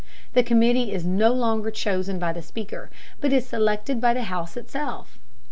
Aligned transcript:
The 0.33 0.41
committee 0.41 0.91
is 0.91 1.05
no 1.05 1.29
longer 1.31 1.69
chosen 1.69 2.17
by 2.17 2.33
the 2.33 2.41
Speaker, 2.41 2.89
but 3.19 3.31
is 3.31 3.45
selected 3.45 4.01
by 4.01 4.15
the 4.15 4.23
House 4.23 4.57
itself. 4.57 5.19